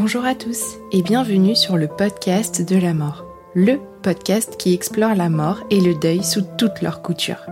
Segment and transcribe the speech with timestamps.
[0.00, 3.24] Bonjour à tous et bienvenue sur le podcast de la mort,
[3.56, 7.44] le podcast qui explore la mort et le deuil sous toutes leurs coutures.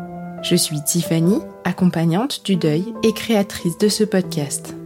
[0.43, 4.77] Je suis Tiffany, accompagnante du deuil et créatrice de ce podcast.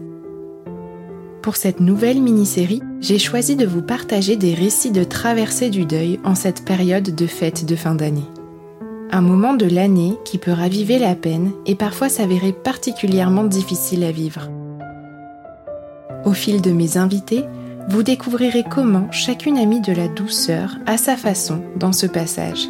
[1.42, 6.18] Pour cette nouvelle mini-série, j'ai choisi de vous partager des récits de traversée du deuil
[6.24, 8.26] en cette période de fête de fin d'année.
[9.10, 14.12] Un moment de l'année qui peut raviver la peine et parfois s'avérer particulièrement difficile à
[14.12, 14.48] vivre.
[16.24, 17.44] Au fil de mes invités,
[17.88, 22.68] vous découvrirez comment chacune a mis de la douceur à sa façon dans ce passage.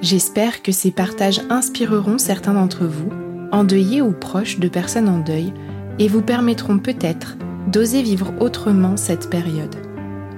[0.00, 3.10] J'espère que ces partages inspireront certains d'entre vous,
[3.52, 5.52] endeuillés ou proches de personnes en deuil,
[5.98, 7.36] et vous permettront peut-être
[7.66, 9.76] d'oser vivre autrement cette période,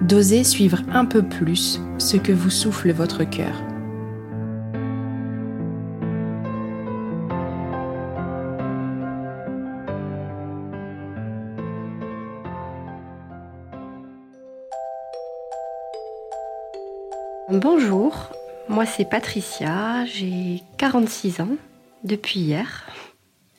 [0.03, 3.70] d'oser suivre un peu plus ce que vous souffle votre cœur.
[17.63, 18.31] Bonjour,
[18.71, 21.57] moi c'est Patricia, j'ai 46 ans
[22.05, 22.87] depuis hier.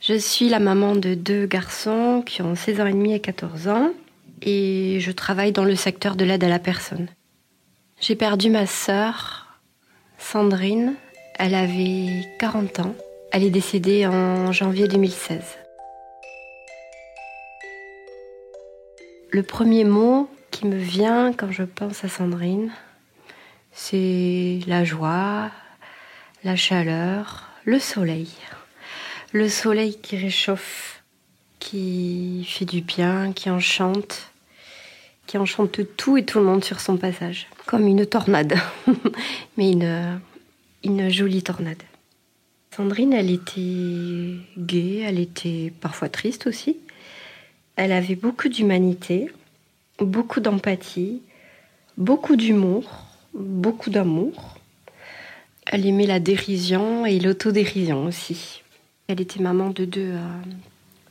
[0.01, 3.67] Je suis la maman de deux garçons qui ont 16 ans et demi et 14
[3.67, 3.91] ans
[4.41, 7.09] et je travaille dans le secteur de l'aide à la personne.
[7.99, 9.59] J'ai perdu ma sœur,
[10.17, 10.95] Sandrine,
[11.37, 12.95] elle avait 40 ans.
[13.31, 15.43] Elle est décédée en janvier 2016.
[19.29, 22.71] Le premier mot qui me vient quand je pense à Sandrine,
[23.71, 25.49] c'est la joie,
[26.43, 28.29] la chaleur, le soleil.
[29.31, 31.03] Le soleil qui réchauffe,
[31.59, 34.31] qui fait du bien, qui enchante,
[35.25, 37.47] qui enchante tout et tout le monde sur son passage.
[37.65, 38.55] Comme une tornade,
[39.57, 40.19] mais une,
[40.83, 41.81] une jolie tornade.
[42.75, 46.77] Sandrine, elle était gaie, elle était parfois triste aussi.
[47.77, 49.31] Elle avait beaucoup d'humanité,
[49.99, 51.21] beaucoup d'empathie,
[51.97, 54.57] beaucoup d'humour beaucoup d'amour.
[55.65, 58.63] Elle aimait la dérision et l'autodérision aussi.
[59.07, 60.27] Elle était maman de deux, euh,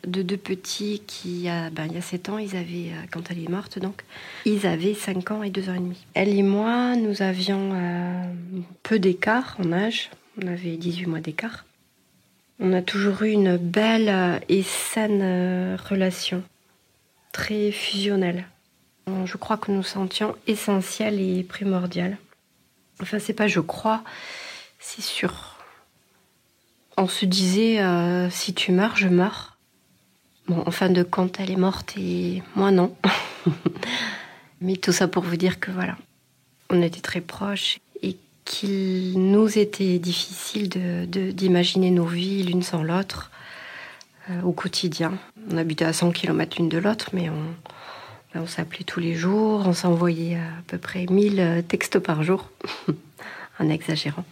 [0.06, 3.42] de deux petits qui, ben, il y a 7 ans, ils avaient, euh, quand elle
[3.42, 4.04] est morte, donc,
[4.44, 6.06] ils avaient 5 ans et 2 ans et demi.
[6.14, 8.22] Elle et moi, nous avions euh,
[8.82, 10.10] peu d'écart en âge.
[10.42, 11.64] On avait 18 mois d'écart.
[12.59, 16.42] On a toujours eu une belle et saine relation,
[17.32, 18.44] très fusionnelle.
[19.06, 22.19] Je crois que nous sentions essentiel et primordial.
[23.03, 24.03] Enfin, c'est pas je crois,
[24.78, 25.56] c'est sûr.
[26.97, 29.56] On se disait euh, si tu meurs, je meurs.
[30.49, 32.94] Bon, en fin de compte, elle est morte et moi non.
[34.60, 35.97] Mais tout ça pour vous dire que voilà,
[36.69, 40.69] on était très proches et qu'il nous était difficile
[41.09, 43.31] d'imaginer nos vies l'une sans l'autre
[44.28, 45.15] euh, au quotidien.
[45.50, 47.55] On habitait à 100 km l'une de l'autre, mais on,
[48.34, 52.50] on s'appelait tous les jours, on s'envoyait à peu près 1000 euh, textes par jour,
[53.58, 54.24] en exagérant.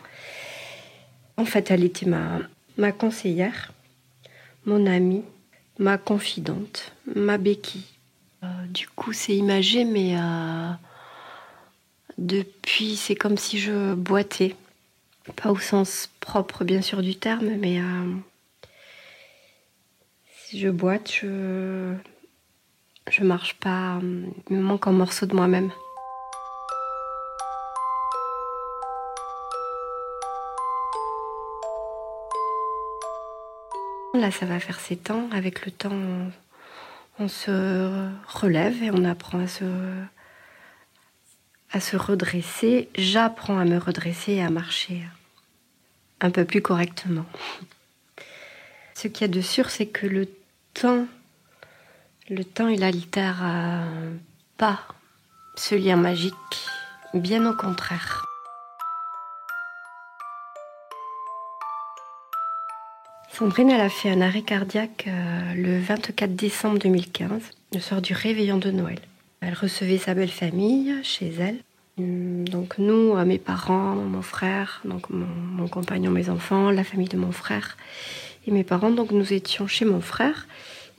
[1.36, 3.72] En fait, elle était ma, conseillère,
[4.66, 5.24] mon amie,
[5.78, 7.86] ma confidente, ma béquille.
[8.44, 10.70] Euh, du coup, c'est imagé, mais euh,
[12.18, 14.54] depuis, c'est comme si je boitais.
[15.36, 17.80] Pas au sens propre, bien sûr, du terme, mais
[20.46, 21.92] si je boite, je
[23.10, 23.98] je marche pas,
[24.50, 25.70] il me manque un morceau de moi-même.
[34.14, 35.28] Là, ça va faire sept ans.
[35.32, 35.92] Avec le temps,
[37.18, 39.64] on, se relève et on apprend à se,
[41.72, 42.88] à se redresser.
[42.96, 45.02] J'apprends à me redresser et à marcher
[46.20, 47.26] un peu plus correctement.
[48.94, 50.28] Ce qu'il y a de sûr, c'est que le
[50.74, 51.06] temps
[52.30, 53.44] le temps, il altère
[54.56, 54.80] pas
[55.56, 56.34] ce lien magique,
[57.14, 58.28] bien au contraire.
[63.38, 67.30] Sandrine, a fait un arrêt cardiaque euh, le 24 décembre 2015,
[67.72, 68.98] le soir du réveillon de Noël.
[69.40, 71.58] Elle recevait sa belle famille chez elle.
[72.00, 77.06] Hum, donc nous, euh, mes parents, mon frère, donc mon, compagnon, mes enfants, la famille
[77.06, 77.76] de mon frère
[78.48, 78.90] et mes parents.
[78.90, 80.48] Donc nous étions chez mon frère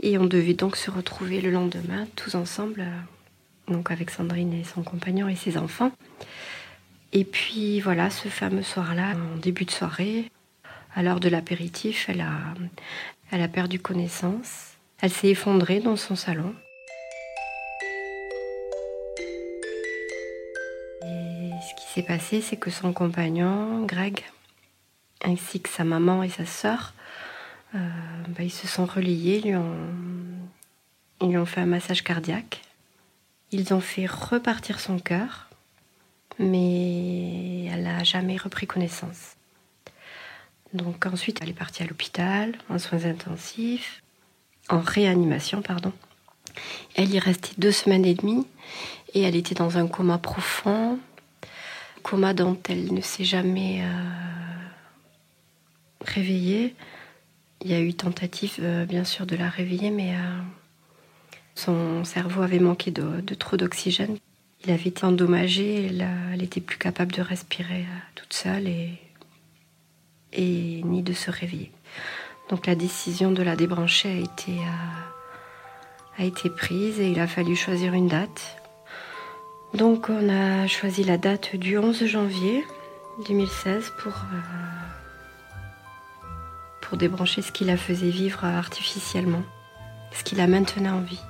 [0.02, 4.64] et on devait donc se retrouver le lendemain tous ensemble, euh, donc avec Sandrine et
[4.64, 5.92] son compagnon et ses enfants.
[7.12, 10.32] Et puis voilà, ce fameux soir-là, en début de soirée,
[10.96, 12.34] à l'heure de l'apéritif, elle a,
[13.32, 14.74] elle a perdu connaissance.
[15.02, 16.54] Elle s'est effondrée dans son salon.
[21.04, 24.24] Et ce qui s'est passé, c'est que son compagnon, Greg,
[25.24, 26.94] ainsi que sa maman et sa sœur,
[27.76, 27.80] euh,
[28.30, 29.88] bah, ils se sont reliés, ils lui, ont,
[31.22, 32.62] ils lui ont fait un massage cardiaque.
[33.52, 35.50] Ils ont fait repartir son cœur,
[36.38, 39.36] mais elle n'a jamais repris connaissance.
[40.74, 44.04] Donc ensuite, elle est partie à l'hôpital, en soins intensifs,
[44.70, 45.92] en réanimation, pardon.
[46.96, 48.46] Elle y est restée deux semaines et demie
[49.14, 51.00] et elle était dans un coma profond,
[52.04, 54.66] coma dont elle ne s'est jamais euh,
[56.02, 56.76] réveillée.
[57.62, 60.40] Il y a eu tentative, euh, bien sûr, de la réveiller, mais euh,
[61.56, 64.18] son cerveau avait manqué de, trop d'oxygène.
[64.64, 67.86] Il avait été endommagé, elle, elle était plus capable de respirer
[68.16, 69.00] toute seule et
[70.84, 71.72] ni de se réveiller.
[72.50, 74.58] Donc la décision de la débrancher a été,
[76.20, 78.58] euh, prise et il a fallu choisir une date.
[79.76, 82.66] Donc on a choisi la date du 11 janvier
[83.28, 84.79] 2016 pour, euh,
[86.90, 89.44] pour débrancher ce qui la faisait vivre artificiellement,
[90.12, 91.22] ce qui la maintenait en vie.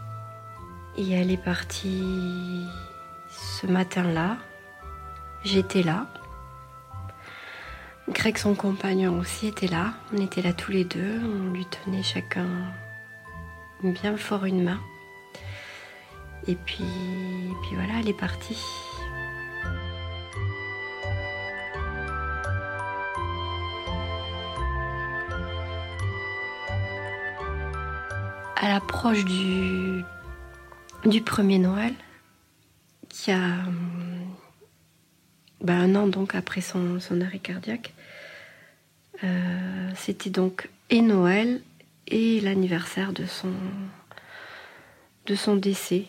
[0.97, 2.65] Et elle est partie
[3.29, 4.37] ce matin-là.
[5.43, 6.07] J'étais là.
[8.07, 9.95] Greg, son compagnon aussi, était là.
[10.13, 11.19] On était là tous les deux.
[11.21, 12.47] On lui tenait chacun
[13.83, 14.79] bien fort une main.
[16.47, 16.85] Et puis,
[17.63, 18.63] puis voilà, elle est partie.
[28.69, 30.03] L'approche du,
[31.03, 31.95] du premier Noël,
[33.09, 33.55] qui a
[35.59, 37.95] bah, un an donc après son, arrêt cardiaque,
[39.23, 41.61] euh, c'était donc et Noël
[42.05, 43.53] et l'anniversaire de son,
[45.25, 46.05] de son décès.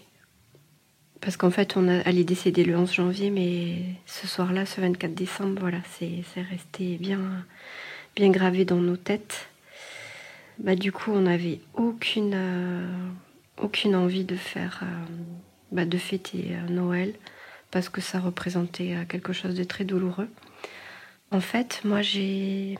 [1.22, 5.14] Parce qu'en fait, on a, elle est le 11 janvier, mais ce soir-là, ce 24
[5.14, 7.20] décembre, voilà, c'est resté bien,
[8.16, 9.49] bien gravé dans nos têtes.
[10.60, 13.08] Bah, du coup, on n'avait aucune, euh,
[13.58, 15.04] aucune envie de faire, euh,
[15.72, 17.14] bah, de fêter Noël,
[17.70, 20.28] parce que ça représentait quelque chose de très douloureux.
[21.30, 22.78] En fait, moi, j'ai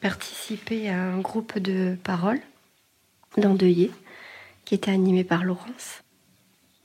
[0.00, 2.40] participé à un groupe de paroles
[3.36, 3.90] d'endeuillés
[4.64, 6.02] qui était animé par Laurence.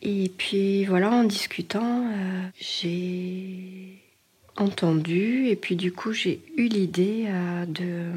[0.01, 4.01] Et puis voilà, en discutant, euh, j'ai
[4.57, 8.12] entendu et puis du coup j'ai eu l'idée euh, de,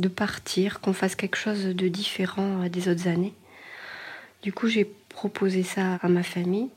[0.00, 3.34] de partir, qu'on fasse quelque chose de différent des autres années.
[4.42, 6.70] Du coup j'ai proposé ça à ma famille,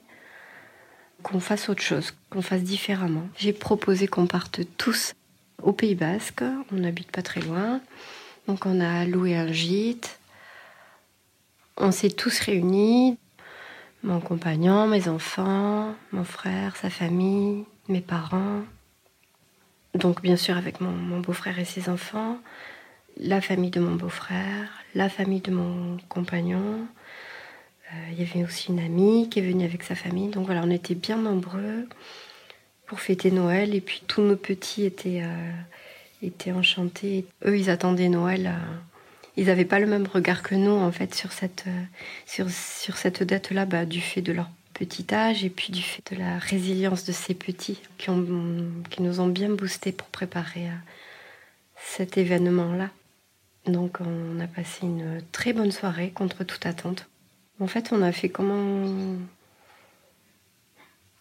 [1.22, 3.27] qu'on fasse autre chose, qu'on fasse différemment.
[3.38, 5.13] J'ai proposé qu'on parte tous
[5.62, 6.44] au Pays Basque.
[6.72, 7.80] On n'habite pas très loin.
[8.48, 10.20] Donc on a loué un gîte.
[11.77, 13.18] On s'est tous réunis.
[14.03, 18.63] Mon compagnon, mes enfants, mon frère, sa famille, mes parents.
[19.96, 22.38] Donc bien sûr avec mon, beau-frère et ses enfants,
[23.17, 26.88] la famille de mon beau-frère, la famille de mon compagnon.
[27.91, 30.29] Euh, il y avait aussi une amie qui est venue avec sa famille.
[30.29, 31.88] Donc voilà, on était bien nombreux
[32.86, 33.75] pour fêter Noël.
[33.75, 35.51] Et puis tous nos petits étaient, euh,
[36.22, 37.25] étaient enchantés.
[37.46, 38.48] Eux, ils attendaient Noël.
[38.48, 38.75] Euh,
[39.36, 41.65] ils n'avaient pas le même regard que nous, en fait, sur cette,
[42.27, 46.03] sur, sur cette date-là, bah, du fait de leur petit âge et puis du fait
[46.12, 48.25] de la résilience de ces petits qui, ont,
[48.91, 50.67] qui nous ont bien boosté pour préparer
[51.75, 52.89] cet événement-là.
[53.65, 57.08] Donc on a passé une très bonne soirée contre toute attente.
[57.60, 59.27] En fait, on a fait comme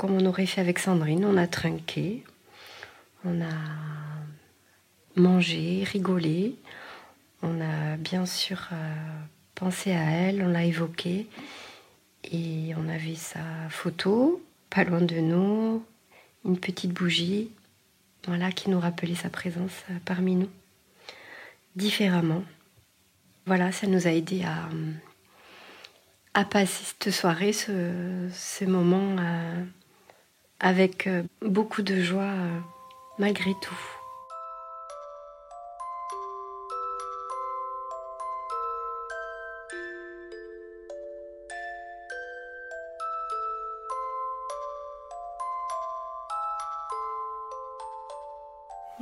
[0.01, 1.25] on aurait fait avec Sandrine.
[1.25, 2.25] On a trinqué,
[3.25, 3.55] on a
[5.15, 6.57] mangé, rigolé.
[7.43, 8.95] On a bien sûr euh,
[9.55, 11.27] pensé à elle, on l'a évoqué.
[12.25, 15.85] Et on avait sa photo, pas loin de nous,
[16.45, 17.51] une petite bougie,
[18.27, 20.49] voilà, qui nous rappelait sa présence euh, parmi nous,
[21.77, 22.43] différemment.
[23.47, 24.69] Voilà, ça nous a aidé à,
[26.35, 29.65] à passer cette soirée, ce, ces moments euh,
[30.61, 32.59] avec euh, beaucoup de joie euh,
[33.19, 34.02] malgré tout.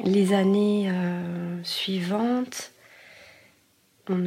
[0.05, 0.91] Les années
[1.63, 2.73] suivantes,
[4.11, 4.19] on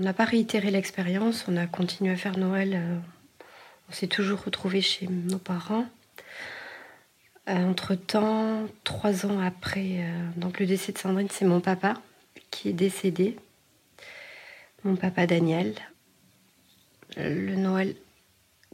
[0.00, 2.74] n'a pas réitéré l'expérience, on a continué à faire Noël.
[2.74, 2.98] Euh,
[3.88, 5.86] on s'est toujours retrouvé chez nos parents.
[7.48, 11.94] Euh, entre-temps, trois ans après euh, donc le décès de Sandrine, c'est mon papa
[12.50, 13.36] qui est décédé.
[14.82, 15.74] Mon papa Daniel.
[17.16, 17.94] Le Noël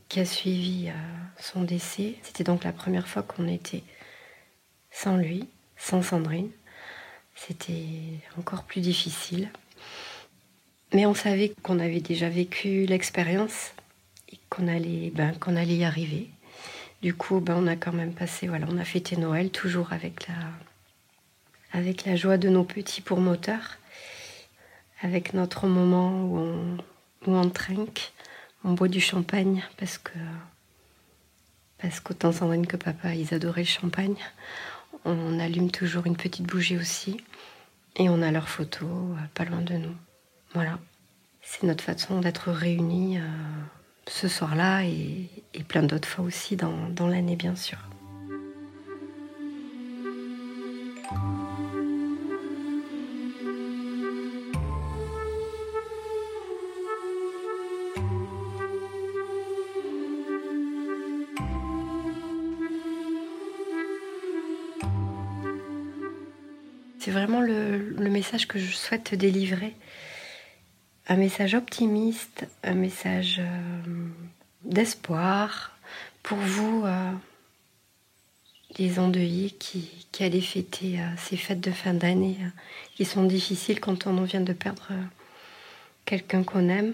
[0.08, 0.90] qui a suivi
[1.38, 3.82] son décès, c'était donc la première fois qu'on était
[4.90, 5.46] sans lui,
[5.80, 6.50] sans Sandrine.
[7.34, 9.49] C'était encore plus difficile.
[10.92, 13.72] Mais on savait qu'on avait déjà vécu l'expérience
[14.30, 16.28] et qu'on allait, ben, qu'on allait y arriver.
[17.02, 20.26] Du coup, ben, on a quand même passé, voilà, on a fêté Noël toujours avec
[22.04, 23.78] la, joie de nos petits pour moteurs,
[25.00, 26.76] avec notre moment où on,
[27.26, 28.12] où on trinque,
[28.64, 30.18] on boit du champagne parce que
[31.80, 34.16] parce qu'autant Sandrine que papa, ils adoraient le champagne.
[35.04, 37.16] On allume toujours une petite bougie aussi
[37.97, 39.95] et on a leurs photos euh, pas loin de nous.
[40.54, 40.78] Voilà.
[41.42, 43.23] C'est notre façon d'être réunis euh,
[44.07, 45.28] ce soir-là et,
[45.69, 47.78] plein d'autres fois aussi dans, dans l'année, bien sûr.
[67.00, 69.75] C'est vraiment le, message que je souhaite délivrer
[71.09, 74.09] un message optimiste, un message euh,
[74.64, 75.76] d'espoir
[76.23, 77.11] pour vous, euh,
[78.78, 82.37] les endeuillés qui, qui allez fêter euh, ces fêtes de fin d'année
[82.95, 84.92] qui sont difficiles quand on vient de perdre
[86.04, 86.92] quelqu'un qu'on aime.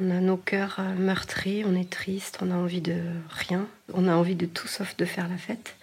[0.00, 4.14] On a nos cœurs meurtris, on est triste, on a envie de rien, on a
[4.14, 5.74] envie de tout sauf de faire la fête.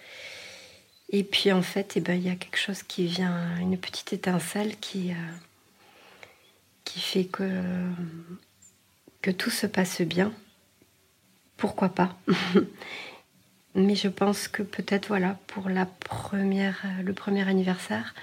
[1.10, 4.12] Et puis en fait, eh ben, il y a quelque chose qui vient, une petite
[4.12, 5.12] étincelle qui,
[6.84, 7.62] qui fait que,
[9.22, 10.32] que tout se passe bien.
[11.56, 12.16] Pourquoi pas?
[13.74, 18.14] Mais je pense que peut-être voilà pour la première, le premier anniversaire,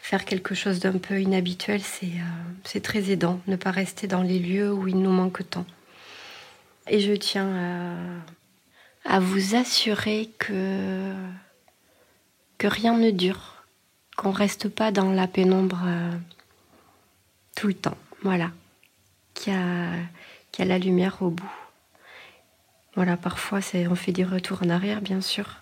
[0.00, 2.10] faire quelque chose d'un peu inhabituel, c'est
[2.74, 3.40] euh, très aidant.
[3.46, 5.66] Ne pas rester dans les lieux où il nous manque tant.
[6.88, 7.94] Et je tiens
[9.04, 11.12] à, à vous assurer que
[12.58, 13.64] que rien ne dure,
[14.16, 15.82] qu'on reste pas dans la pénombre.
[15.84, 16.10] Euh,
[17.58, 18.52] tout le temps, voilà,
[19.34, 19.90] qui a,
[20.52, 21.52] qui a la lumière au bout.
[22.94, 23.58] Voilà, parfois
[23.90, 25.56] on fait des retours en arrière, bien sûr,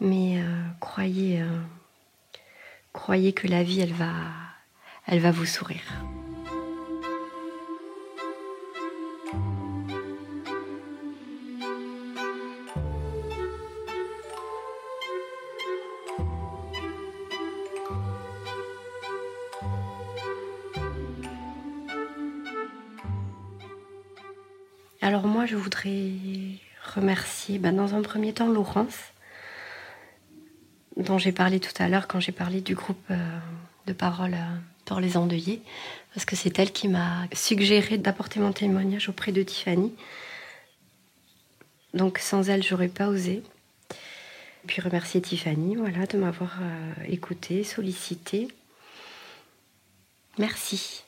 [0.00, 1.60] mais euh, croyez, euh,
[2.92, 4.12] croyez que la vie, elle va,
[5.06, 6.02] elle va vous sourire.
[25.48, 26.10] Je voudrais
[26.94, 28.98] remercier ben, dans un premier temps Laurence,
[30.96, 33.38] dont j'ai parlé tout à l'heure quand j'ai parlé du groupe euh,
[33.86, 35.62] de parole euh, pour les endeuillés,
[36.12, 39.94] parce que c'est elle qui m'a suggéré d'apporter mon témoignage auprès de Tiffany.
[41.94, 43.42] Donc sans elle, j'aurais pas osé.
[44.66, 48.48] Puis remercier Tiffany, voilà, de m'avoir euh, écouté, sollicité.
[50.36, 51.04] Merci.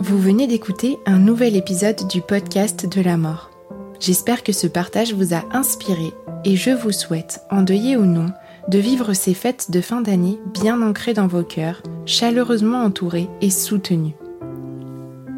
[0.00, 3.50] Vous venez d'écouter un nouvel épisode du podcast de la mort.
[3.98, 6.12] J'espère que ce partage vous a inspiré
[6.44, 8.26] et je vous souhaite, endeuillé ou non,
[8.68, 13.50] de vivre ces fêtes de fin d'année bien ancrées dans vos cœurs, chaleureusement entourées et
[13.50, 14.14] soutenues.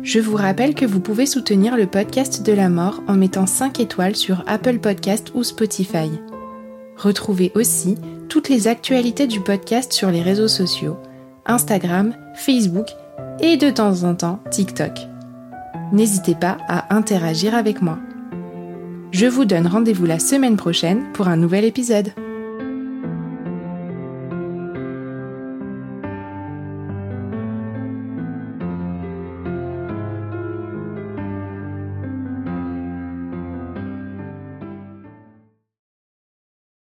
[0.02, 3.80] Je vous rappelle que vous pouvez soutenir le podcast de la mort en mettant 5
[3.80, 6.10] étoiles sur Apple Podcast ou Spotify.
[6.98, 7.94] Retrouvez aussi
[8.28, 10.98] toutes les actualités du podcast sur les réseaux sociaux,
[11.46, 12.88] Instagram, Facebook
[13.40, 14.92] et de temps en temps TikTok.
[15.92, 17.98] N'hésitez pas à interagir avec moi.
[19.12, 22.12] Je vous donne rendez-vous la semaine prochaine pour un nouvel épisode.